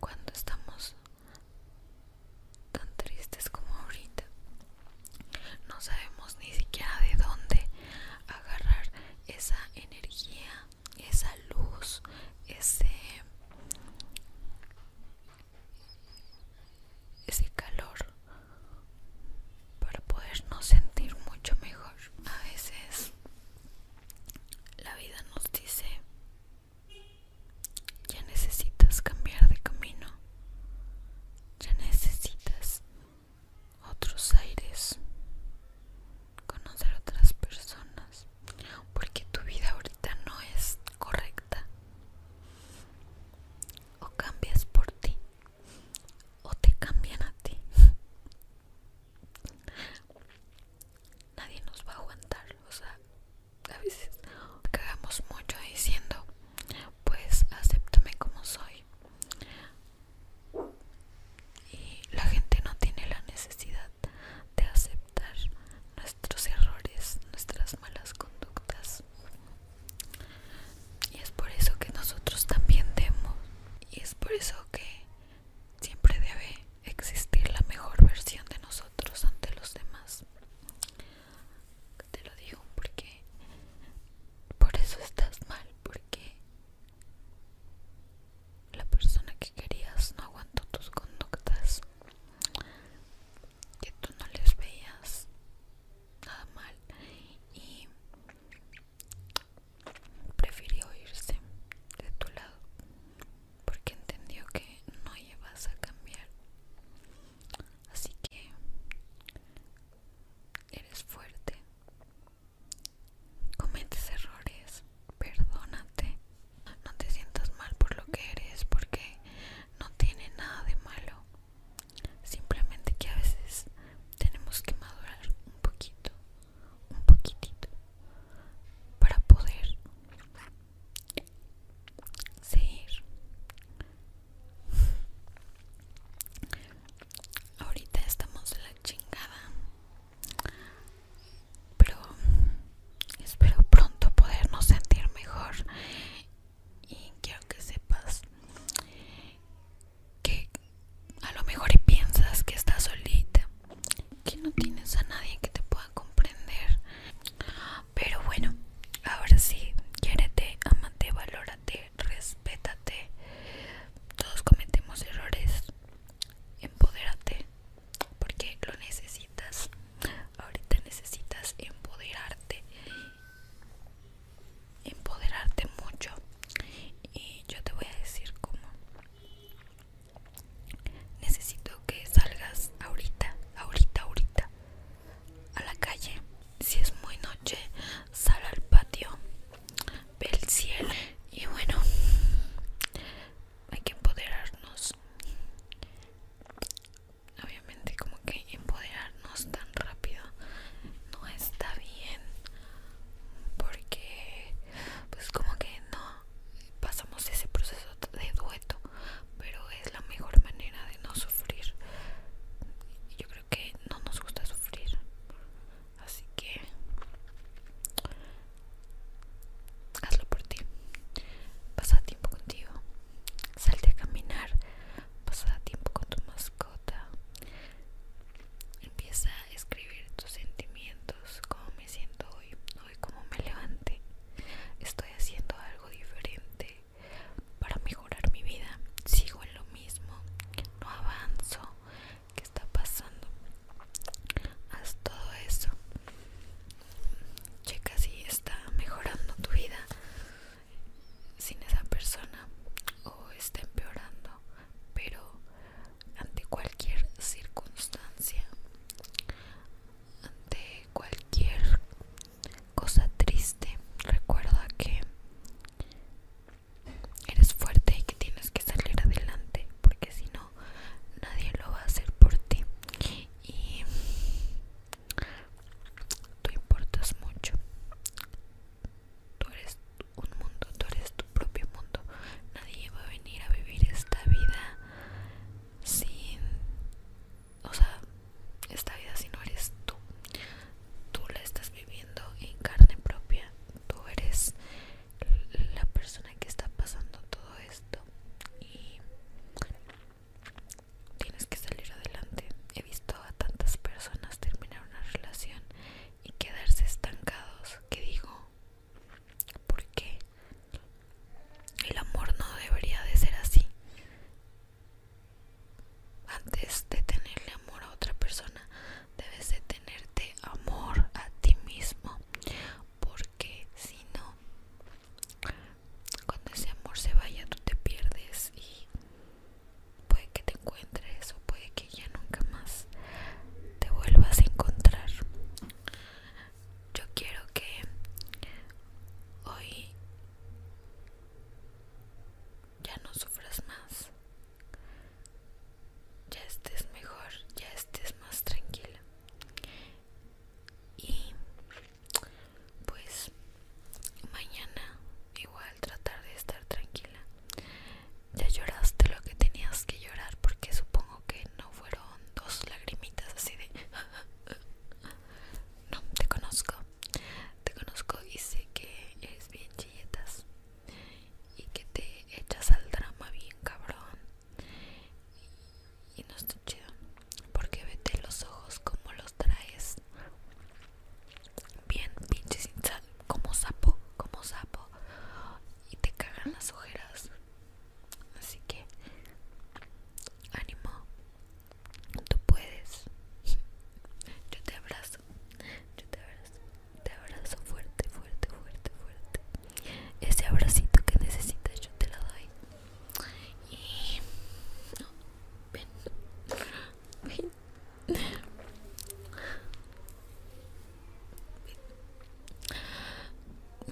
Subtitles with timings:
[0.00, 0.55] cuando estamos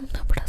[0.01, 0.44] Dobra.